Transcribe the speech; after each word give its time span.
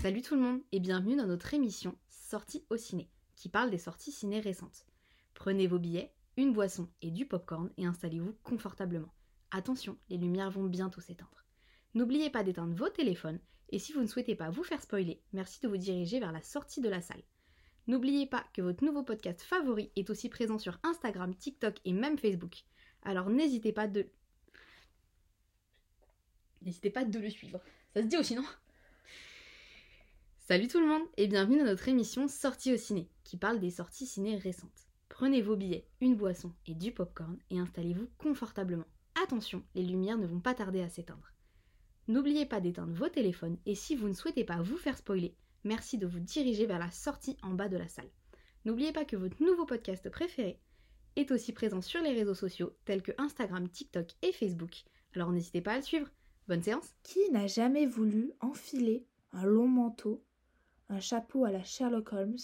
Salut 0.00 0.22
tout 0.22 0.34
le 0.34 0.40
monde 0.40 0.62
et 0.72 0.80
bienvenue 0.80 1.14
dans 1.14 1.26
notre 1.26 1.52
émission 1.52 1.94
Sortie 2.08 2.64
au 2.70 2.78
ciné, 2.78 3.10
qui 3.36 3.50
parle 3.50 3.68
des 3.68 3.76
sorties 3.76 4.12
ciné 4.12 4.40
récentes. 4.40 4.86
Prenez 5.34 5.66
vos 5.66 5.78
billets, 5.78 6.14
une 6.38 6.54
boisson 6.54 6.88
et 7.02 7.10
du 7.10 7.26
popcorn 7.26 7.70
et 7.76 7.84
installez-vous 7.84 8.32
confortablement. 8.42 9.12
Attention, 9.50 9.98
les 10.08 10.16
lumières 10.16 10.50
vont 10.50 10.64
bientôt 10.64 11.02
s'éteindre. 11.02 11.44
N'oubliez 11.92 12.30
pas 12.30 12.42
d'éteindre 12.42 12.74
vos 12.74 12.88
téléphones 12.88 13.40
et 13.68 13.78
si 13.78 13.92
vous 13.92 14.00
ne 14.00 14.06
souhaitez 14.06 14.34
pas 14.34 14.48
vous 14.48 14.64
faire 14.64 14.80
spoiler, 14.80 15.22
merci 15.34 15.60
de 15.60 15.68
vous 15.68 15.76
diriger 15.76 16.18
vers 16.18 16.32
la 16.32 16.40
sortie 16.40 16.80
de 16.80 16.88
la 16.88 17.02
salle. 17.02 17.22
N'oubliez 17.86 18.24
pas 18.24 18.46
que 18.54 18.62
votre 18.62 18.82
nouveau 18.82 19.02
podcast 19.02 19.42
favori 19.42 19.92
est 19.96 20.08
aussi 20.08 20.30
présent 20.30 20.56
sur 20.56 20.78
Instagram, 20.82 21.34
TikTok 21.34 21.76
et 21.84 21.92
même 21.92 22.16
Facebook. 22.16 22.62
Alors 23.02 23.28
n'hésitez 23.28 23.74
pas 23.74 23.86
de 23.86 24.06
N'hésitez 26.62 26.88
pas 26.88 27.04
de 27.04 27.18
le 27.18 27.28
suivre. 27.28 27.60
Ça 27.92 28.00
se 28.00 28.06
dit 28.06 28.16
aussi, 28.16 28.34
non? 28.34 28.44
Salut 30.50 30.66
tout 30.66 30.80
le 30.80 30.86
monde 30.88 31.06
et 31.16 31.28
bienvenue 31.28 31.58
dans 31.58 31.64
notre 31.64 31.86
émission 31.86 32.26
Sortie 32.26 32.74
au 32.74 32.76
ciné, 32.76 33.08
qui 33.22 33.36
parle 33.36 33.60
des 33.60 33.70
sorties 33.70 34.04
ciné 34.04 34.36
récentes. 34.36 34.88
Prenez 35.08 35.42
vos 35.42 35.54
billets, 35.54 35.86
une 36.00 36.16
boisson 36.16 36.52
et 36.66 36.74
du 36.74 36.90
popcorn 36.90 37.38
et 37.50 37.60
installez-vous 37.60 38.08
confortablement. 38.18 38.88
Attention, 39.22 39.62
les 39.76 39.84
lumières 39.84 40.18
ne 40.18 40.26
vont 40.26 40.40
pas 40.40 40.54
tarder 40.54 40.82
à 40.82 40.88
s'éteindre. 40.88 41.30
N'oubliez 42.08 42.46
pas 42.46 42.60
d'éteindre 42.60 42.92
vos 42.92 43.08
téléphones 43.08 43.58
et 43.64 43.76
si 43.76 43.94
vous 43.94 44.08
ne 44.08 44.12
souhaitez 44.12 44.42
pas 44.42 44.60
vous 44.60 44.76
faire 44.76 44.98
spoiler, 44.98 45.36
merci 45.62 45.98
de 45.98 46.06
vous 46.08 46.18
diriger 46.18 46.66
vers 46.66 46.80
la 46.80 46.90
sortie 46.90 47.36
en 47.44 47.50
bas 47.50 47.68
de 47.68 47.76
la 47.76 47.86
salle. 47.86 48.10
N'oubliez 48.64 48.90
pas 48.90 49.04
que 49.04 49.14
votre 49.14 49.40
nouveau 49.40 49.66
podcast 49.66 50.10
préféré 50.10 50.58
est 51.14 51.30
aussi 51.30 51.52
présent 51.52 51.80
sur 51.80 52.02
les 52.02 52.10
réseaux 52.10 52.34
sociaux 52.34 52.74
tels 52.86 53.02
que 53.02 53.12
Instagram, 53.18 53.68
TikTok 53.68 54.16
et 54.22 54.32
Facebook. 54.32 54.82
Alors 55.14 55.30
n'hésitez 55.30 55.60
pas 55.60 55.74
à 55.74 55.76
le 55.76 55.84
suivre. 55.84 56.08
Bonne 56.48 56.64
séance 56.64 56.96
Qui 57.04 57.20
n'a 57.30 57.46
jamais 57.46 57.86
voulu 57.86 58.32
enfiler 58.40 59.06
un 59.32 59.44
long 59.44 59.68
manteau, 59.68 60.24
un 60.90 61.00
chapeau 61.00 61.44
à 61.44 61.52
la 61.52 61.62
Sherlock 61.62 62.12
Holmes 62.12 62.36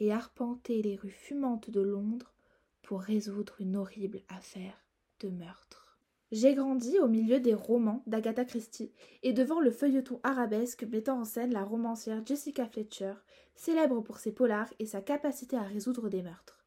et 0.00 0.12
arpenter 0.12 0.82
les 0.82 0.96
rues 0.96 1.08
fumantes 1.08 1.70
de 1.70 1.80
Londres 1.80 2.34
pour 2.82 3.00
résoudre 3.00 3.56
une 3.58 3.76
horrible 3.76 4.20
affaire 4.28 4.84
de 5.20 5.30
meurtre 5.30 5.96
J'ai 6.30 6.54
grandi 6.54 6.98
au 6.98 7.08
milieu 7.08 7.40
des 7.40 7.54
romans 7.54 8.02
d'Agatha 8.06 8.44
Christie 8.44 8.92
et 9.22 9.32
devant 9.32 9.60
le 9.60 9.70
feuilleton 9.70 10.20
arabesque 10.22 10.84
mettant 10.84 11.20
en 11.20 11.24
scène 11.24 11.54
la 11.54 11.64
romancière 11.64 12.24
Jessica 12.24 12.66
Fletcher, 12.66 13.14
célèbre 13.54 14.02
pour 14.02 14.18
ses 14.18 14.32
polars 14.32 14.72
et 14.78 14.86
sa 14.86 15.00
capacité 15.00 15.56
à 15.56 15.62
résoudre 15.62 16.10
des 16.10 16.22
meurtres. 16.22 16.62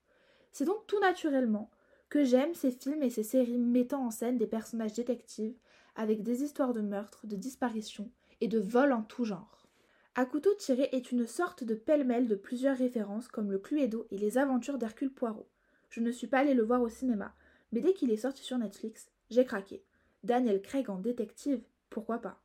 C'est 0.52 0.66
donc 0.66 0.88
tout 0.88 1.00
naturellement 1.00 1.70
que 2.10 2.24
j'aime 2.24 2.56
ces 2.56 2.72
films 2.72 3.04
et 3.04 3.12
ces 3.12 3.24
séries 3.24 3.58
mettant 3.60 4.06
en 4.06 4.12
scène 4.12 4.40
des 4.40 4.48
personnages 4.48 4.94
détectives 4.94 5.58
avec 5.96 6.24
des 6.24 6.42
histoires 6.42 6.74
de 6.74 6.82
meurtres, 6.82 7.28
de 7.28 7.36
disparitions 7.36 8.10
et 8.42 8.48
de 8.48 8.60
vols 8.60 8.94
en 8.94 9.04
tout 9.04 9.26
genre. 9.26 9.63
À 10.16 10.26
couteau 10.26 10.54
tiré 10.54 10.90
est 10.92 11.12
une 11.12 11.26
sorte 11.26 11.64
de 11.64 11.74
pêle-mêle 11.74 12.28
de 12.28 12.36
plusieurs 12.36 12.78
références 12.78 13.28
comme 13.28 13.52
le 13.52 13.58
Cluedo 13.58 14.06
et 14.12 14.20
les 14.20 14.38
aventures 14.38 14.78
d'Hercule 14.78 15.12
Poirot. 15.12 15.50
Je 15.90 16.02
ne 16.02 16.12
suis 16.12 16.28
pas 16.28 16.40
allée 16.40 16.54
le 16.54 16.62
voir 16.62 16.84
au 16.84 16.90
cinéma, 16.90 17.34
mais 17.72 17.82
dès 17.82 17.94
qu'il 17.94 18.12
est 18.12 18.18
sorti 18.18 18.44
sur 18.44 18.60
Netflix, 18.60 19.10
j'ai 19.32 19.44
craqué. 19.44 19.84
Daniel 20.24 20.62
Craig 20.62 20.88
en 20.92 21.00
détective, 21.00 21.64
pourquoi 21.90 22.20
pas? 22.20 22.40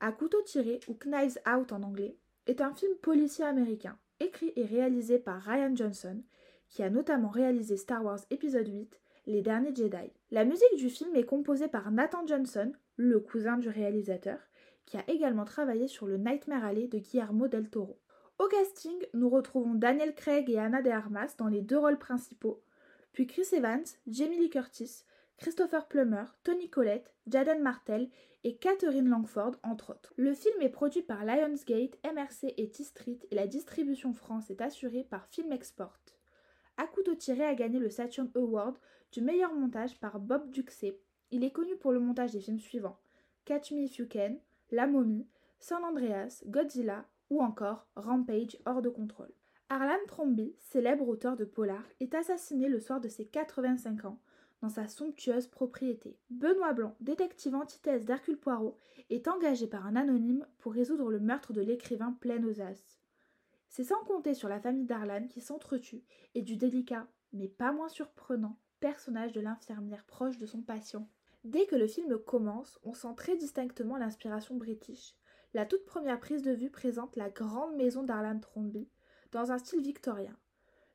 À 0.00 0.12
couteau 0.12 0.42
tiré, 0.42 0.80
ou 0.86 0.92
Knives 0.92 1.38
Out 1.48 1.72
en 1.72 1.82
anglais, 1.82 2.18
est 2.46 2.60
un 2.60 2.74
film 2.74 2.94
policier 2.96 3.46
américain, 3.46 3.98
écrit 4.20 4.52
et 4.56 4.66
réalisé 4.66 5.18
par 5.18 5.40
Ryan 5.40 5.74
Johnson, 5.74 6.22
qui 6.68 6.82
a 6.82 6.90
notamment 6.90 7.30
réalisé 7.30 7.78
Star 7.78 8.04
Wars 8.04 8.20
épisode 8.30 8.68
8 8.68 9.00
les 9.26 9.40
Derniers 9.40 9.74
Jedi. 9.74 10.10
La 10.30 10.44
musique 10.44 10.76
du 10.76 10.90
film 10.90 11.14
est 11.14 11.24
composée 11.24 11.68
par 11.68 11.90
Nathan 11.90 12.26
Johnson, 12.26 12.72
le 12.96 13.20
cousin 13.20 13.56
du 13.56 13.68
réalisateur, 13.68 14.38
qui 14.86 14.96
a 14.96 15.08
également 15.08 15.44
travaillé 15.44 15.88
sur 15.88 16.06
le 16.06 16.16
Nightmare 16.16 16.64
Alley 16.64 16.88
de 16.88 16.98
Guillermo 16.98 17.48
del 17.48 17.70
Toro. 17.70 17.98
Au 18.38 18.48
casting, 18.48 18.98
nous 19.14 19.28
retrouvons 19.28 19.74
Daniel 19.74 20.14
Craig 20.14 20.50
et 20.50 20.58
Anna 20.58 20.82
de 20.82 20.90
Armas 20.90 21.34
dans 21.38 21.48
les 21.48 21.62
deux 21.62 21.78
rôles 21.78 21.98
principaux, 21.98 22.62
puis 23.12 23.26
Chris 23.26 23.46
Evans, 23.52 23.84
Jamie 24.06 24.38
Lee 24.38 24.50
Curtis, 24.50 25.04
Christopher 25.36 25.86
Plummer, 25.88 26.24
Tony 26.44 26.70
Collette, 26.70 27.12
Jaden 27.26 27.62
Martell 27.62 28.08
et 28.44 28.56
Catherine 28.56 29.08
Langford, 29.08 29.56
entre 29.62 29.90
autres. 29.90 30.12
Le 30.16 30.34
film 30.34 30.60
est 30.60 30.68
produit 30.68 31.02
par 31.02 31.24
Lionsgate, 31.24 31.98
MRC 32.04 32.54
et 32.56 32.70
T-Street 32.70 33.18
et 33.30 33.34
la 33.34 33.46
distribution 33.46 34.12
France 34.12 34.50
est 34.50 34.60
assurée 34.60 35.04
par 35.04 35.26
Film 35.26 35.52
Export. 35.52 35.98
À 36.76 36.86
couteau 36.86 37.14
tiré 37.14 37.44
a 37.44 37.54
gagné 37.54 37.78
le 37.78 37.90
Saturn 37.90 38.30
Award 38.34 38.76
du 39.12 39.20
meilleur 39.20 39.52
montage 39.52 39.98
par 40.00 40.18
Bob 40.18 40.50
Duxey. 40.50 40.98
Il 41.30 41.44
est 41.44 41.50
connu 41.50 41.76
pour 41.76 41.92
le 41.92 42.00
montage 42.00 42.32
des 42.32 42.40
films 42.40 42.60
suivants 42.60 42.98
Catch 43.44 43.72
Me 43.72 43.82
If 43.82 43.96
You 43.96 44.06
Can, 44.10 44.36
La 44.72 44.86
Momie, 44.86 45.28
San 45.60 45.84
Andreas, 45.84 46.42
Godzilla 46.46 47.04
ou 47.28 47.42
encore 47.42 47.86
Rampage 47.94 48.56
hors 48.64 48.80
de 48.80 48.88
contrôle. 48.88 49.30
Arlan 49.68 49.98
Tromby, 50.08 50.56
célèbre 50.60 51.06
auteur 51.06 51.36
de 51.36 51.44
polar, 51.44 51.84
est 52.00 52.14
assassiné 52.14 52.70
le 52.70 52.80
soir 52.80 52.98
de 52.98 53.08
ses 53.08 53.26
85 53.26 54.06
ans 54.06 54.18
dans 54.62 54.70
sa 54.70 54.88
somptueuse 54.88 55.46
propriété. 55.46 56.16
Benoît 56.30 56.72
Blanc, 56.72 56.96
détective 57.00 57.54
antithèse 57.54 58.06
d'Hercule 58.06 58.38
Poirot, 58.38 58.78
est 59.10 59.28
engagé 59.28 59.66
par 59.66 59.84
un 59.84 59.94
anonyme 59.94 60.46
pour 60.58 60.72
résoudre 60.72 61.10
le 61.10 61.20
meurtre 61.20 61.52
de 61.52 61.60
l'écrivain 61.60 62.16
plein 62.18 62.42
aux 62.42 62.62
as. 62.62 62.98
C'est 63.68 63.84
sans 63.84 64.02
compter 64.04 64.32
sur 64.32 64.48
la 64.48 64.58
famille 64.58 64.86
d'Arlan 64.86 65.28
qui 65.28 65.42
s'entretue 65.42 66.02
et 66.34 66.40
du 66.40 66.56
délicat, 66.56 67.06
mais 67.34 67.48
pas 67.48 67.72
moins 67.72 67.90
surprenant, 67.90 68.56
personnage 68.80 69.32
de 69.32 69.42
l'infirmière 69.42 70.06
proche 70.06 70.38
de 70.38 70.46
son 70.46 70.62
patient. 70.62 71.06
Dès 71.44 71.66
que 71.66 71.74
le 71.74 71.88
film 71.88 72.18
commence, 72.18 72.78
on 72.84 72.94
sent 72.94 73.14
très 73.16 73.36
distinctement 73.36 73.96
l'inspiration 73.96 74.54
british. 74.54 75.16
La 75.54 75.66
toute 75.66 75.84
première 75.84 76.20
prise 76.20 76.42
de 76.42 76.52
vue 76.52 76.70
présente 76.70 77.16
la 77.16 77.30
grande 77.30 77.76
maison 77.76 78.04
d'Arlan 78.04 78.38
Tromby, 78.38 78.88
dans 79.32 79.50
un 79.50 79.58
style 79.58 79.82
victorien. 79.82 80.36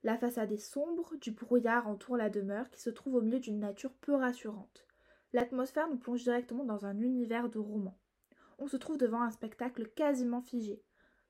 La 0.03 0.17
façade 0.17 0.51
est 0.51 0.57
sombre, 0.57 1.15
du 1.17 1.31
brouillard 1.31 1.87
entoure 1.87 2.17
la 2.17 2.29
demeure 2.29 2.69
qui 2.69 2.79
se 2.79 2.89
trouve 2.89 3.15
au 3.15 3.21
milieu 3.21 3.39
d'une 3.39 3.59
nature 3.59 3.93
peu 3.93 4.15
rassurante. 4.15 4.87
L'atmosphère 5.33 5.89
nous 5.89 5.97
plonge 5.97 6.23
directement 6.23 6.63
dans 6.63 6.85
un 6.85 6.99
univers 7.01 7.49
de 7.49 7.59
roman. 7.59 7.97
On 8.57 8.67
se 8.67 8.77
trouve 8.77 8.97
devant 8.97 9.21
un 9.21 9.31
spectacle 9.31 9.87
quasiment 9.89 10.41
figé. 10.41 10.81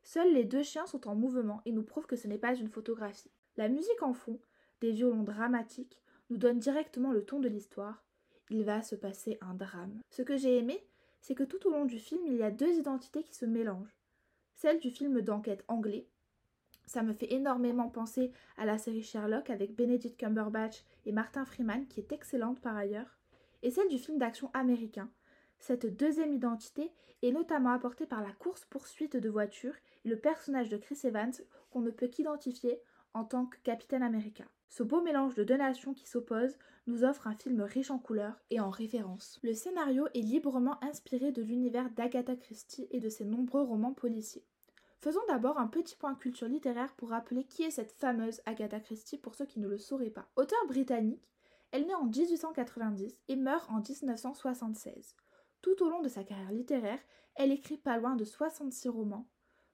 Seuls 0.03 0.31
les 0.31 0.45
deux 0.45 0.63
chiens 0.63 0.85
sont 0.85 1.07
en 1.07 1.15
mouvement 1.15 1.61
et 1.65 1.71
nous 1.71 1.83
prouvent 1.83 2.05
que 2.05 2.15
ce 2.15 2.27
n'est 2.27 2.37
pas 2.37 2.55
une 2.55 2.69
photographie. 2.69 3.31
La 3.57 3.67
musique 3.67 4.03
en 4.03 4.13
fond, 4.13 4.39
des 4.79 4.91
violons 4.91 5.23
dramatiques, 5.23 5.99
nous 6.29 6.37
donne 6.37 6.59
directement 6.59 7.11
le 7.11 7.25
ton 7.25 7.39
de 7.39 7.49
l'histoire. 7.49 8.06
Il 8.49 8.63
va 8.63 8.81
se 8.81 8.95
passer 8.95 9.37
un 9.41 9.53
drame. 9.53 9.99
Ce 10.09 10.21
que 10.21 10.37
j'ai 10.37 10.57
aimé, 10.57 10.81
c'est 11.21 11.35
que 11.35 11.43
tout 11.43 11.67
au 11.67 11.71
long 11.71 11.85
du 11.85 11.99
film, 11.99 12.21
il 12.25 12.35
y 12.35 12.43
a 12.43 12.51
deux 12.51 12.77
identités 12.77 13.23
qui 13.23 13.35
se 13.35 13.45
mélangent. 13.45 13.95
Celle 14.53 14.79
du 14.79 14.89
film 14.89 15.21
d'enquête 15.21 15.63
anglais. 15.67 16.07
Ça 16.85 17.03
me 17.03 17.13
fait 17.13 17.33
énormément 17.33 17.89
penser 17.89 18.31
à 18.55 18.65
la 18.65 18.77
série 18.77 19.03
Sherlock 19.03 19.49
avec 19.49 19.75
Benedict 19.75 20.17
Cumberbatch 20.17 20.83
et 21.05 21.11
Martin 21.11 21.43
Freeman, 21.43 21.85
qui 21.87 21.99
est 21.99 22.13
excellente 22.13 22.61
par 22.61 22.77
ailleurs. 22.77 23.17
Et 23.61 23.71
celle 23.71 23.89
du 23.89 23.97
film 23.97 24.17
d'action 24.17 24.49
américain. 24.53 25.09
Cette 25.59 25.97
deuxième 25.97 26.33
identité 26.33 26.91
est 27.21 27.31
notamment 27.31 27.71
apportée 27.71 28.05
par 28.05 28.21
la 28.21 28.31
course-poursuite 28.31 29.17
de 29.17 29.29
voitures 29.29 29.75
et 30.05 30.09
le 30.09 30.17
personnage 30.17 30.69
de 30.69 30.77
Chris 30.77 30.99
Evans 31.03 31.33
qu'on 31.71 31.81
ne 31.81 31.91
peut 31.91 32.07
qu'identifier 32.07 32.79
en 33.17 33.25
tant 33.25 33.45
que 33.45 33.57
capitaine 33.63 34.03
américain. 34.03 34.47
Ce 34.69 34.83
beau 34.83 35.01
mélange 35.01 35.33
de 35.33 35.43
deux 35.43 35.57
nations 35.57 35.93
qui 35.93 36.07
s'opposent 36.07 36.57
nous 36.85 37.03
offre 37.03 37.27
un 37.27 37.35
film 37.35 37.61
riche 37.61 37.91
en 37.91 37.99
couleurs 37.99 38.39
et 38.49 38.59
en 38.59 38.69
références. 38.69 39.39
Le 39.43 39.53
scénario 39.53 40.07
est 40.13 40.21
librement 40.21 40.81
inspiré 40.83 41.31
de 41.31 41.41
l'univers 41.41 41.89
d'Agatha 41.91 42.35
Christie 42.35 42.87
et 42.91 42.99
de 42.99 43.09
ses 43.09 43.25
nombreux 43.25 43.63
romans 43.63 43.93
policiers. 43.93 44.45
Faisons 44.99 45.21
d'abord 45.27 45.59
un 45.59 45.67
petit 45.67 45.95
point 45.95 46.15
culture 46.15 46.47
littéraire 46.47 46.93
pour 46.95 47.09
rappeler 47.09 47.43
qui 47.43 47.63
est 47.63 47.71
cette 47.71 47.91
fameuse 47.91 48.41
Agatha 48.45 48.79
Christie 48.79 49.17
pour 49.17 49.35
ceux 49.35 49.45
qui 49.45 49.59
ne 49.59 49.67
le 49.67 49.77
sauraient 49.77 50.09
pas. 50.09 50.27
Auteur 50.35 50.65
britannique, 50.67 51.29
elle 51.71 51.85
naît 51.85 51.93
en 51.93 52.05
1890 52.05 53.21
et 53.27 53.35
meurt 53.35 53.69
en 53.69 53.81
1976. 53.81 55.15
Tout 55.61 55.83
au 55.83 55.89
long 55.89 56.01
de 56.01 56.09
sa 56.09 56.23
carrière 56.23 56.51
littéraire, 56.51 56.99
elle 57.35 57.51
écrit 57.51 57.77
pas 57.77 57.97
loin 57.97 58.15
de 58.15 58.23
66 58.23 58.89
romans, 58.89 59.27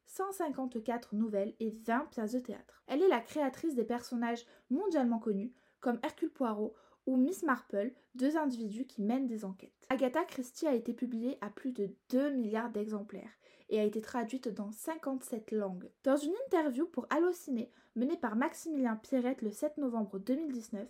154 0.06 1.16
nouvelles 1.16 1.56
et 1.60 1.72
20 1.72 2.08
pièces 2.12 2.34
de 2.34 2.40
théâtre. 2.40 2.84
Elle 2.88 3.02
est 3.02 3.08
la 3.08 3.20
créatrice 3.20 3.76
des 3.76 3.84
personnages 3.84 4.46
mondialement 4.70 5.20
connus 5.20 5.54
comme 5.80 6.00
Hercule 6.04 6.32
Poirot 6.32 6.74
ou 7.06 7.18
Miss 7.18 7.44
Marple, 7.44 7.92
deux 8.16 8.38
individus 8.38 8.86
qui 8.86 9.02
mènent 9.02 9.28
des 9.28 9.44
enquêtes. 9.44 9.86
Agatha 9.90 10.24
Christie 10.24 10.68
a 10.68 10.74
été 10.74 10.94
publiée 10.94 11.38
à 11.42 11.50
plus 11.50 11.72
de 11.72 11.90
2 12.10 12.32
milliards 12.32 12.70
d'exemplaires 12.70 13.32
et 13.70 13.80
a 13.80 13.84
été 13.84 14.02
traduite 14.02 14.48
dans 14.48 14.72
57 14.72 15.52
langues. 15.52 15.90
Dans 16.04 16.16
une 16.16 16.34
interview 16.46 16.86
pour 16.86 17.08
Allociné 17.10 17.72
menée 17.96 18.18
par 18.18 18.36
Maximilien 18.36 18.96
Pierrette 18.96 19.42
le 19.42 19.52
7 19.52 19.78
novembre 19.78 20.20
2019, 20.20 20.88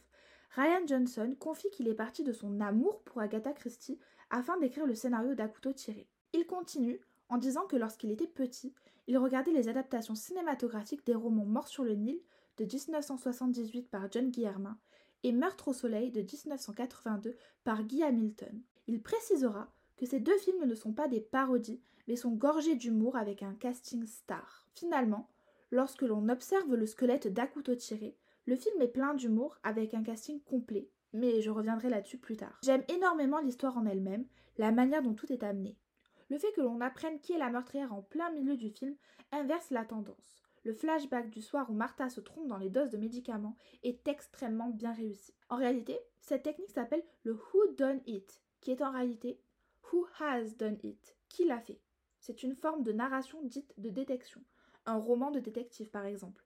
Ryan 0.56 0.86
Johnson 0.86 1.36
confie 1.40 1.70
qu'il 1.72 1.88
est 1.88 1.96
parti 1.96 2.24
de 2.24 2.32
son 2.32 2.60
amour 2.62 3.02
pour 3.04 3.22
Agatha 3.22 3.54
Christie 3.54 4.00
afin 4.30 4.58
d'écrire 4.58 4.86
le 4.86 4.96
scénario 4.96 5.36
couteau 5.48 5.74
tiré. 5.74 6.08
Il 6.34 6.46
continue 6.46 7.00
en 7.34 7.40
disant 7.40 7.66
que 7.66 7.76
lorsqu'il 7.76 8.12
était 8.12 8.28
petit, 8.28 8.76
il 9.08 9.18
regardait 9.18 9.52
les 9.52 9.68
adaptations 9.68 10.14
cinématographiques 10.14 11.04
des 11.04 11.16
romans 11.16 11.48
Mort 11.48 11.68
sur 11.68 11.84
le 11.84 11.96
Nil 11.96 12.20
de 12.58 12.64
1978 12.64 13.90
par 13.90 14.12
John 14.12 14.30
Guillermin 14.30 14.78
et 15.24 15.32
Meurtre 15.32 15.70
au 15.70 15.74
soleil 15.74 16.12
de 16.12 16.22
1982 16.22 17.36
par 17.64 17.86
Guy 17.86 18.04
Hamilton. 18.04 18.62
Il 18.86 19.02
précisera 19.02 19.74
que 19.98 20.06
ces 20.06 20.20
deux 20.20 20.38
films 20.38 20.66
ne 20.66 20.76
sont 20.76 20.94
pas 20.94 21.08
des 21.08 21.22
parodies, 21.22 21.82
mais 22.08 22.16
sont 22.16 22.34
gorgés 22.34 22.76
d'humour 22.76 23.16
avec 23.16 23.42
un 23.42 23.56
casting 23.56 24.06
star. 24.06 24.68
Finalement, 24.76 25.28
lorsque 25.72 26.04
l'on 26.04 26.30
observe 26.30 26.76
le 26.76 26.86
squelette 26.86 27.34
d'Akuto 27.34 27.74
tiré, 27.74 28.16
le 28.46 28.56
film 28.56 28.80
est 28.80 28.88
plein 28.88 29.16
d'humour 29.16 29.58
avec 29.64 29.96
un 29.96 30.04
casting 30.04 30.40
complet, 30.42 30.88
mais 31.14 31.42
je 31.42 31.50
reviendrai 31.50 31.90
là-dessus 31.90 32.20
plus 32.20 32.38
tard. 32.38 32.60
J'aime 32.62 32.84
énormément 32.90 33.40
l'histoire 33.40 33.76
en 33.76 33.88
elle-même, 33.88 34.28
la 34.60 34.72
manière 34.72 35.02
dont 35.02 35.16
tout 35.16 35.34
est 35.34 35.42
amené. 35.42 35.80
Le 36.34 36.40
fait 36.40 36.52
que 36.54 36.62
l'on 36.62 36.82
apprenne 36.82 37.20
qui 37.20 37.34
est 37.34 37.38
la 37.38 37.52
meurtrière 37.52 37.94
en 37.94 38.02
plein 38.02 38.32
milieu 38.32 38.58
du 38.58 38.72
film 38.72 38.96
inverse 39.32 39.70
la 39.70 39.86
tendance. 39.86 40.42
Le 40.64 40.74
flashback 40.74 41.30
du 41.30 41.44
soir 41.44 41.70
où 41.70 41.76
Martha 41.76 42.10
se 42.10 42.22
trompe 42.22 42.48
dans 42.48 42.58
les 42.58 42.72
doses 42.72 42.90
de 42.90 42.98
médicaments 42.98 43.56
est 43.84 44.08
extrêmement 44.08 44.72
bien 44.72 44.94
réussi. 44.94 45.36
En 45.50 45.58
réalité, 45.58 46.00
cette 46.22 46.42
technique 46.42 46.72
s'appelle 46.72 47.04
le 47.22 47.34
Who 47.34 47.76
Done 47.78 48.02
It, 48.08 48.42
qui 48.62 48.72
est 48.72 48.82
en 48.82 48.92
réalité 48.92 49.40
Who 49.92 50.08
Has 50.20 50.56
Done 50.58 50.80
It, 50.82 51.16
qui 51.30 51.46
l'a 51.46 51.60
fait. 51.60 51.80
C'est 52.20 52.42
une 52.42 52.56
forme 52.56 52.82
de 52.82 52.94
narration 52.94 53.44
dite 53.44 53.72
de 53.78 53.92
détection, 53.92 54.42
un 54.88 54.98
roman 54.98 55.30
de 55.30 55.40
détective 55.40 55.92
par 55.92 56.08
exemple. 56.08 56.44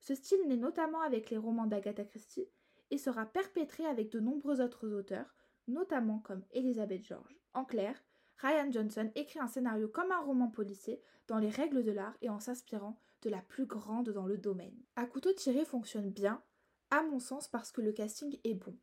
Ce 0.00 0.14
style 0.14 0.46
naît 0.48 0.58
notamment 0.58 1.00
avec 1.00 1.30
les 1.30 1.38
romans 1.38 1.66
d'Agatha 1.66 2.04
Christie 2.04 2.50
et 2.90 2.98
sera 2.98 3.24
perpétré 3.24 3.86
avec 3.86 4.10
de 4.10 4.20
nombreux 4.20 4.60
autres 4.60 4.92
auteurs, 4.92 5.34
notamment 5.66 6.18
comme 6.18 6.44
Elizabeth 6.50 7.06
George. 7.06 7.40
En 7.54 7.64
clair, 7.64 7.96
Ryan 8.42 8.70
Johnson 8.70 9.10
écrit 9.14 9.38
un 9.38 9.48
scénario 9.48 9.88
comme 9.88 10.12
un 10.12 10.20
roman 10.20 10.48
policier 10.48 11.02
dans 11.28 11.38
les 11.38 11.50
règles 11.50 11.84
de 11.84 11.92
l'art 11.92 12.16
et 12.22 12.30
en 12.30 12.40
s'inspirant 12.40 12.98
de 13.22 13.28
la 13.28 13.42
plus 13.42 13.66
grande 13.66 14.10
dans 14.10 14.26
le 14.26 14.38
domaine. 14.38 14.76
À 14.96 15.04
couteau 15.04 15.32
tiré 15.32 15.64
fonctionne 15.64 16.10
bien, 16.10 16.42
à 16.90 17.02
mon 17.02 17.18
sens 17.18 17.48
parce 17.48 17.70
que 17.70 17.82
le 17.82 17.92
casting 17.92 18.38
est 18.44 18.54
bon. 18.54 18.74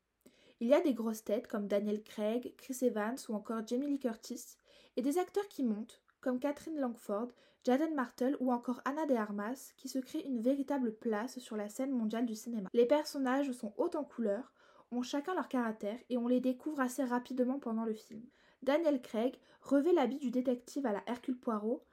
Il 0.60 0.68
y 0.68 0.74
a 0.74 0.82
des 0.82 0.94
grosses 0.94 1.24
têtes 1.24 1.48
comme 1.48 1.68
Daniel 1.68 2.04
Craig, 2.04 2.54
Chris 2.58 2.78
Evans 2.82 3.18
ou 3.30 3.34
encore 3.34 3.66
Jamie 3.66 3.88
Lee 3.88 4.00
Curtis, 4.00 4.58
et 4.96 5.02
des 5.02 5.18
acteurs 5.18 5.48
qui 5.48 5.64
montent, 5.64 6.02
comme 6.22 6.40
Catherine 6.40 6.80
Langford, 6.80 7.30
Jaden 7.64 7.94
Martel 7.94 8.38
ou 8.40 8.52
encore 8.52 8.82
Anna 8.86 9.06
de 9.06 9.16
Armas, 9.16 9.74
qui 9.76 9.90
se 9.90 10.00
créent 10.00 10.26
une 10.26 10.42
véritable 10.42 10.94
place 10.94 11.40
sur 11.40 11.58
la 11.58 11.70
scène 11.70 11.92
mondiale 11.92 12.26
du 12.26 12.36
cinéma. 12.36 12.70
Les 12.74 12.86
personnages 12.86 13.52
sont 13.52 13.74
hauts 13.78 13.96
en 13.96 14.04
couleurs, 14.04 14.54
ont 14.92 15.02
chacun 15.02 15.34
leur 15.34 15.48
caractère 15.48 16.00
et 16.10 16.18
on 16.18 16.28
les 16.28 16.40
découvre 16.40 16.80
assez 16.80 17.04
rapidement 17.04 17.60
pendant 17.60 17.86
le 17.86 17.94
film. 17.94 18.24
Daniel 18.64 19.02
Craig 19.02 19.40
revêt 19.62 19.94
l'habit 19.94 20.18
du 20.18 20.32
détective 20.32 20.86
à 20.86 20.94
la 20.94 21.04
Hercule 21.08 21.40
Poirot, 21.40 21.84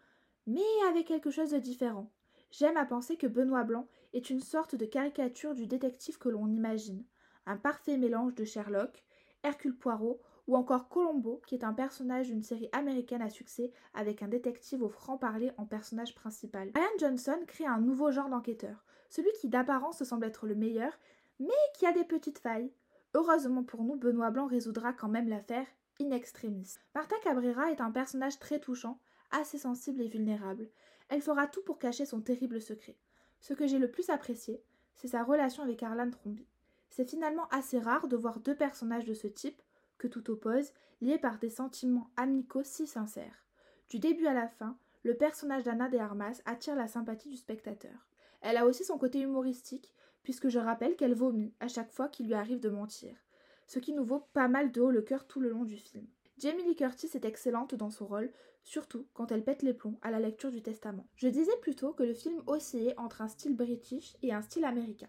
mais 0.47 0.63
avec 0.89 1.07
quelque 1.07 1.31
chose 1.31 1.51
de 1.51 1.59
différent. 1.59 2.11
J'aime 2.51 2.77
à 2.77 2.85
penser 2.85 3.17
que 3.17 3.27
Benoît 3.27 3.65
Blanc 3.65 3.89
est 4.13 4.31
une 4.31 4.41
sorte 4.41 4.75
de 4.75 4.85
caricature 4.85 5.55
du 5.55 5.67
détective 5.67 6.19
que 6.19 6.29
l'on 6.29 6.47
imagine, 6.47 7.05
un 7.47 7.57
parfait 7.57 7.97
mélange 7.97 8.35
de 8.35 8.45
Sherlock, 8.45 9.05
Hercule 9.43 9.77
Poirot 9.77 10.21
ou 10.47 10.57
encore 10.57 10.89
Colombo, 10.89 11.43
qui 11.47 11.55
est 11.55 11.65
un 11.65 11.73
personnage 11.73 12.29
d'une 12.29 12.43
série 12.43 12.69
américaine 12.73 13.23
à 13.23 13.31
succès 13.31 13.73
avec 13.95 14.23
un 14.23 14.29
détective 14.29 14.83
au 14.83 14.89
franc-parler 14.89 15.51
en 15.57 15.67
personnage 15.67 16.15
principal. 16.15 16.71
Ryan 16.75 16.99
Johnson 16.99 17.41
crée 17.47 17.67
un 17.67 17.81
nouveau 17.81 18.11
genre 18.11 18.29
d'enquêteur, 18.29 18.85
celui 19.09 19.33
qui 19.41 19.49
d'apparence 19.49 20.03
semble 20.03 20.27
être 20.27 20.47
le 20.47 20.55
meilleur, 20.55 20.93
mais 21.41 21.49
qui 21.75 21.87
a 21.87 21.93
des 21.93 22.05
petites 22.05 22.39
failles. 22.39 22.73
Heureusement 23.15 23.65
pour 23.65 23.85
nous, 23.85 23.97
Benoît 23.97 24.31
Blanc 24.31 24.47
résoudra 24.47 24.93
quand 24.93 25.09
même 25.09 25.29
l'affaire 25.29 25.67
in 26.01 26.11
extremis. 26.11 26.77
Martha 26.95 27.17
Cabrera 27.23 27.71
est 27.71 27.81
un 27.81 27.91
personnage 27.91 28.39
très 28.39 28.59
touchant, 28.59 28.99
assez 29.31 29.59
sensible 29.59 30.03
et 30.03 30.09
vulnérable. 30.09 30.69
Elle 31.09 31.23
fera 31.23 31.47
tout 31.47 31.63
pour 31.63 31.79
cacher 31.79 32.07
son 32.07 32.21
terrible 32.21 32.61
secret. 32.61 32.97
Ce 33.41 33.55
que 33.55 33.67
j'ai 33.67 33.79
le 33.79 33.91
plus 33.91 34.11
apprécié, 34.11 34.63
c'est 34.97 35.09
sa 35.09 35.23
relation 35.23 35.63
avec 35.63 35.83
Arlan 35.83 36.11
Tromby. 36.11 36.47
C'est 36.91 37.09
finalement 37.09 37.49
assez 37.51 37.79
rare 37.79 38.09
de 38.09 38.17
voir 38.17 38.41
deux 38.41 38.57
personnages 38.57 39.05
de 39.05 39.15
ce 39.15 39.27
type, 39.27 39.61
que 39.99 40.07
tout 40.09 40.31
oppose, 40.31 40.73
liés 41.01 41.19
par 41.19 41.39
des 41.39 41.51
sentiments 41.51 42.11
amicaux 42.17 42.63
si 42.63 42.87
sincères. 42.87 43.45
Du 43.89 43.99
début 43.99 44.27
à 44.27 44.35
la 44.35 44.49
fin, 44.49 44.77
le 45.03 45.15
personnage 45.15 45.65
d'Anna 45.65 45.89
de 45.89 45.99
Armas 45.99 46.41
attire 46.47 46.77
la 46.77 46.89
sympathie 46.89 47.29
du 47.29 47.37
spectateur. 47.37 48.07
Elle 48.41 48.57
a 48.57 48.67
aussi 48.67 48.85
son 48.85 48.99
côté 48.99 49.21
humoristique, 49.21 49.93
puisque 50.23 50.49
je 50.49 50.59
rappelle 50.59 50.97
qu'elle 50.97 51.15
vomit 51.15 51.53
à 51.61 51.69
chaque 51.69 51.91
fois 51.91 52.09
qu'il 52.09 52.27
lui 52.27 52.35
arrive 52.35 52.61
de 52.61 52.71
mentir 52.71 53.24
ce 53.67 53.79
qui 53.79 53.93
nous 53.93 54.05
vaut 54.05 54.27
pas 54.33 54.49
mal 54.49 54.73
de 54.73 54.81
haut 54.81 54.91
le 54.91 55.03
cœur 55.03 55.27
tout 55.27 55.41
le 55.41 55.51
long 55.51 55.65
du 55.65 55.77
film. 55.77 56.07
Jamie 56.39 56.65
Lee 56.65 56.77
Curtis 56.77 57.11
est 57.15 57.25
excellente 57.25 57.75
dans 57.75 57.91
son 57.91 58.07
rôle, 58.07 58.33
surtout 58.65 59.07
quand 59.15 59.31
elle 59.31 59.45
pète 59.45 59.63
les 59.63 59.75
plombs 59.75 59.99
à 60.03 60.11
la 60.11 60.19
lecture 60.19 60.51
du 60.51 60.63
testament. 60.63 61.07
Je 61.17 61.29
disais 61.29 61.57
plutôt 61.61 61.93
que 61.93 62.03
le 62.03 62.15
film 62.15 62.43
oscillait 62.47 62.99
entre 62.99 63.23
un 63.23 63.29
style 63.29 63.55
british 63.55 64.17
et 64.23 64.33
un 64.33 64.43
style 64.43 64.65
américain. 64.65 65.09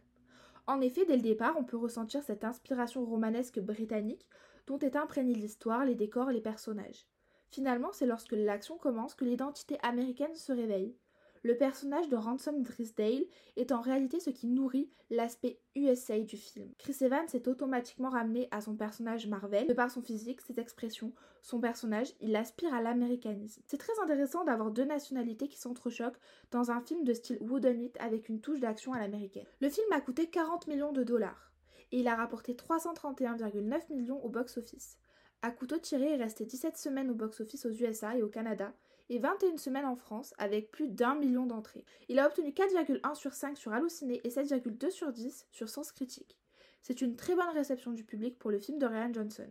En 0.67 0.81
effet, 0.81 1.05
dès 1.05 1.15
le 1.15 1.21
départ, 1.21 1.55
on 1.57 1.63
peut 1.63 1.77
ressentir 1.77 2.23
cette 2.23 2.43
inspiration 2.43 3.05
romanesque 3.05 3.59
britannique 3.59 4.27
dont 4.67 4.79
est 4.79 4.95
imprégnée 4.95 5.35
l'histoire, 5.35 5.85
les 5.85 5.95
décors, 5.95 6.31
les 6.31 6.41
personnages. 6.41 7.07
Finalement, 7.49 7.91
c'est 7.91 8.07
lorsque 8.07 8.33
l'action 8.33 8.77
commence 8.77 9.13
que 9.13 9.25
l'identité 9.25 9.77
américaine 9.83 10.35
se 10.35 10.51
réveille. 10.51 10.95
Le 11.45 11.55
personnage 11.55 12.09
de 12.09 12.15
Ransom 12.15 12.63
Drisdale 12.63 13.23
est 13.55 13.71
en 13.71 13.79
réalité 13.79 14.19
ce 14.19 14.31
qui 14.31 14.47
nourrit 14.47 14.89
l'aspect 15.11 15.59
USA 15.75 16.19
du 16.19 16.37
film. 16.37 16.71
Chris 16.79 16.97
Evans 17.01 17.27
est 17.35 17.47
automatiquement 17.47 18.09
ramené 18.09 18.47
à 18.49 18.61
son 18.61 18.75
personnage 18.75 19.27
Marvel, 19.27 19.67
de 19.67 19.73
par 19.75 19.91
son 19.91 20.01
physique, 20.01 20.41
ses 20.41 20.59
expressions, 20.59 21.13
son 21.43 21.59
personnage, 21.59 22.15
il 22.19 22.35
aspire 22.35 22.73
à 22.73 22.81
l'américanisme. 22.81 23.61
C'est 23.67 23.77
très 23.77 23.93
intéressant 24.01 24.43
d'avoir 24.43 24.71
deux 24.71 24.85
nationalités 24.85 25.47
qui 25.47 25.59
s'entrechoquent 25.59 26.17
dans 26.49 26.71
un 26.71 26.81
film 26.81 27.03
de 27.03 27.13
style 27.13 27.37
whodunit 27.41 27.93
avec 27.99 28.27
une 28.27 28.41
touche 28.41 28.59
d'action 28.59 28.93
à 28.93 28.99
l'américaine. 28.99 29.45
Le 29.61 29.69
film 29.69 29.85
a 29.91 30.01
coûté 30.01 30.31
40 30.31 30.65
millions 30.65 30.93
de 30.93 31.03
dollars 31.03 31.53
et 31.91 31.99
il 31.99 32.07
a 32.07 32.15
rapporté 32.15 32.55
331,9 32.55 33.93
millions 33.93 34.25
au 34.25 34.29
box-office. 34.29 34.97
À 35.43 35.51
couteau 35.51 35.77
tiré 35.77 36.13
est 36.13 36.23
resté 36.23 36.43
17 36.43 36.75
semaines 36.75 37.11
au 37.11 37.13
box-office 37.13 37.67
aux 37.67 37.71
USA 37.71 38.17
et 38.17 38.23
au 38.23 38.29
Canada 38.29 38.73
et 39.09 39.19
21 39.19 39.57
semaines 39.57 39.85
en 39.85 39.95
France 39.95 40.33
avec 40.37 40.71
plus 40.71 40.87
d'un 40.87 41.15
million 41.15 41.45
d'entrées. 41.45 41.85
Il 42.09 42.19
a 42.19 42.27
obtenu 42.27 42.49
4,1 42.49 43.15
sur 43.15 43.33
5 43.33 43.57
sur 43.57 43.73
Allociné 43.73 44.21
et 44.23 44.29
7,2 44.29 44.89
sur 44.89 45.11
10 45.11 45.47
sur 45.51 45.69
Sens 45.69 45.91
Critique. 45.91 46.37
C'est 46.81 47.01
une 47.01 47.15
très 47.15 47.35
bonne 47.35 47.53
réception 47.53 47.91
du 47.91 48.03
public 48.03 48.37
pour 48.37 48.51
le 48.51 48.59
film 48.59 48.77
de 48.77 48.85
Ryan 48.85 49.11
Johnson. 49.13 49.47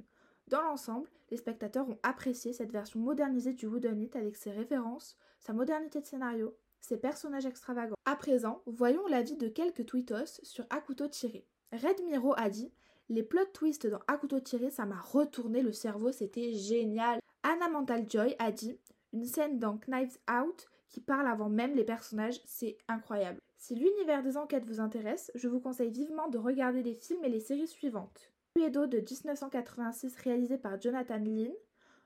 Dans 0.49 0.62
l'ensemble, 0.62 1.09
les 1.31 1.37
spectateurs 1.37 1.89
ont 1.89 1.99
apprécié 2.03 2.53
cette 2.53 2.71
version 2.71 3.01
modernisée 3.01 3.55
du 3.55 3.67
Wooden 3.67 4.09
avec 4.15 4.37
ses 4.37 4.51
références, 4.51 5.17
sa 5.41 5.53
modernité 5.53 6.01
de 6.01 6.06
scénario, 6.06 6.56
ses 6.81 6.99
personnages 6.99 7.47
extravagants. 7.47 7.97
À 8.05 8.15
présent, 8.15 8.62
voyons 8.67 9.06
l'avis 9.06 9.37
de 9.37 9.49
quelques 9.49 9.87
tweetos 9.87 10.41
sur 10.43 10.67
Akuto 10.69 11.09
tiré. 11.09 11.47
Red 11.73 12.05
Miro 12.05 12.35
a 12.37 12.51
dit 12.51 12.71
Les 13.09 13.23
plot 13.23 13.47
twists 13.53 13.87
dans 13.87 14.01
Akuto 14.06 14.39
tiré, 14.39 14.71
ça 14.71 14.85
m'a 14.85 15.01
retourné 15.01 15.63
le 15.63 15.73
cerveau, 15.73 16.13
c'était 16.13 16.53
génial. 16.53 17.20
Anna 17.43 17.69
Mental 17.69 18.05
Joy 18.08 18.37
a 18.39 18.53
dit 18.53 18.79
une 19.15 19.25
scène 19.25 19.61
dans 19.61 19.79
Knives 19.79 20.19
Out 20.29 20.69
qui 20.89 21.01
parle 21.01 21.29
avant 21.29 21.49
même 21.49 21.75
les 21.75 21.85
personnages, 21.85 22.41
c'est 22.44 22.77
incroyable. 22.89 23.41
Si 23.56 23.77
l'univers 23.77 24.23
des 24.25 24.37
enquêtes 24.37 24.67
vous 24.67 24.81
intéresse, 24.81 25.31
je 25.37 25.49
vous 25.49 25.61
conseille 25.61 25.91
vivement 25.91 26.29
de 26.29 26.37
regarder 26.37 26.83
les 26.83 26.94
films 26.94 27.25
et 27.25 27.29
les 27.29 27.41
séries 27.41 27.69
suivantes. 27.69 28.33
Cluedo 28.55 28.87
de 28.87 28.99
1986 28.99 30.17
réalisé 30.17 30.59
par 30.59 30.81
Jonathan 30.81 31.19
Lynn, 31.19 31.53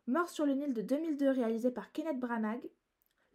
Mort 0.06 0.28
sur 0.28 0.46
le 0.46 0.52
Nil 0.52 0.72
de 0.72 0.82
2002 0.82 1.30
réalisé 1.30 1.70
par 1.70 1.92
Kenneth 1.92 2.20
Branagh, 2.20 2.62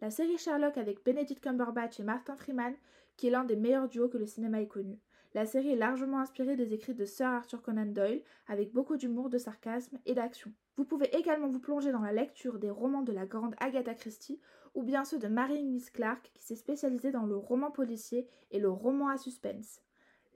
la 0.00 0.10
série 0.10 0.38
Sherlock 0.38 0.78
avec 0.78 1.04
Benedict 1.04 1.40
Cumberbatch 1.40 2.00
et 2.00 2.04
Martin 2.04 2.36
Freeman 2.36 2.74
qui 3.16 3.26
est 3.26 3.30
l'un 3.30 3.44
des 3.44 3.56
meilleurs 3.56 3.88
duos 3.88 4.08
que 4.08 4.18
le 4.18 4.26
cinéma 4.26 4.60
ait 4.60 4.68
connu. 4.68 4.98
La 5.34 5.46
série 5.46 5.70
est 5.70 5.76
largement 5.76 6.20
inspirée 6.20 6.54
des 6.54 6.74
écrits 6.74 6.94
de 6.94 7.04
Sir 7.04 7.26
Arthur 7.26 7.60
Conan 7.60 7.86
Doyle, 7.86 8.22
avec 8.46 8.72
beaucoup 8.72 8.96
d'humour, 8.96 9.30
de 9.30 9.38
sarcasme 9.38 9.98
et 10.06 10.14
d'action. 10.14 10.52
Vous 10.76 10.84
pouvez 10.84 11.12
également 11.16 11.48
vous 11.48 11.58
plonger 11.58 11.90
dans 11.90 12.02
la 12.02 12.12
lecture 12.12 12.60
des 12.60 12.70
romans 12.70 13.02
de 13.02 13.10
la 13.10 13.26
grande 13.26 13.56
Agatha 13.58 13.94
Christie, 13.94 14.40
ou 14.74 14.84
bien 14.84 15.04
ceux 15.04 15.18
de 15.18 15.26
Mary 15.26 15.64
Miss 15.64 15.90
Clark, 15.90 16.30
qui 16.34 16.42
s'est 16.44 16.54
spécialisée 16.54 17.10
dans 17.10 17.26
le 17.26 17.36
roman 17.36 17.72
policier 17.72 18.28
et 18.52 18.60
le 18.60 18.70
roman 18.70 19.08
à 19.08 19.16
suspense. 19.16 19.80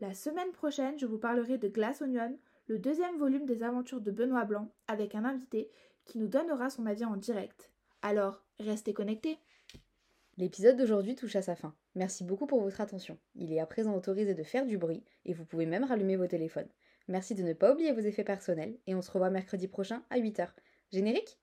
La 0.01 0.15
semaine 0.15 0.51
prochaine, 0.51 0.99
je 0.99 1.07
vous 1.07 1.19
parlerai 1.19 1.59
de 1.59 1.69
Glass 1.69 2.03
Onion, 2.03 2.37
le 2.67 2.81
deuxième 2.81 3.19
volume 3.19 3.47
des 3.47 3.63
aventures 3.63 4.01
de 4.01 4.11
Benoît 4.11 4.45
Blanc, 4.45 4.73
avec 4.89 5.15
un 5.15 5.25
invité 5.25 5.71
qui 6.07 6.19
nous 6.19 6.29
donnera 6.29 6.71
son 6.71 6.87
avis 6.87 7.05
en 7.05 7.17
direct. 7.17 7.71
Alors, 8.03 8.43
restez 8.59 8.95
connectés 8.95 9.39
L'épisode 10.39 10.77
d'aujourd'hui 10.77 11.17
touche 11.17 11.35
à 11.35 11.43
sa 11.43 11.57
fin. 11.57 11.75
Merci 11.97 12.23
beaucoup 12.23 12.47
pour 12.47 12.61
votre 12.61 12.81
attention. 12.81 13.19
Il 13.35 13.53
est 13.53 13.59
à 13.59 13.67
présent 13.67 13.97
autorisé 13.97 14.35
de 14.35 14.43
faire 14.45 14.67
du 14.67 14.79
bruit 14.79 15.03
et 15.25 15.35
vous 15.35 15.45
pouvez 15.45 15.67
même 15.67 15.83
rallumer 15.83 16.15
vos 16.15 16.29
téléphones. 16.29 16.69
Merci 17.09 17.35
de 17.35 17.43
ne 17.43 17.55
pas 17.55 17.73
oublier 17.73 17.91
vos 17.91 17.99
effets 17.99 18.23
personnels 18.23 18.79
et 18.87 18.95
on 18.95 19.03
se 19.03 19.11
revoit 19.11 19.31
mercredi 19.31 19.67
prochain 19.67 20.05
à 20.11 20.19
8h. 20.21 20.51
Générique? 20.93 21.41